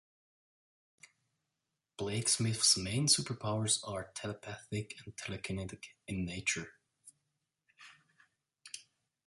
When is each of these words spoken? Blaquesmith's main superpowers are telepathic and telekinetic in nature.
Blaquesmith's 1.99 2.75
main 2.75 3.05
superpowers 3.05 3.87
are 3.87 4.09
telepathic 4.15 4.95
and 5.05 5.15
telekinetic 5.15 5.89
in 6.07 6.25
nature. 6.25 6.71